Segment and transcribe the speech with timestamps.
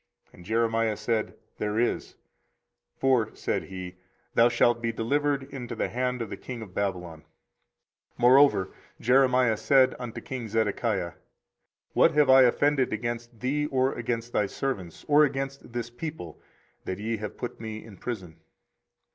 [0.33, 2.15] And Jeremiah said, There is:
[2.97, 3.97] for, said he,
[4.33, 7.19] thou shalt be delivered into the hand of the king of Babylon.
[7.19, 7.25] 24:037:018
[8.17, 11.11] Moreover Jeremiah said unto king Zedekiah,
[11.93, 16.41] What have I offended against thee, or against thy servants, or against this people,
[16.85, 18.39] that ye have put me in prison?